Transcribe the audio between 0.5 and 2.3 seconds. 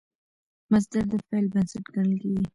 مصدر د فعل بنسټ ګڼل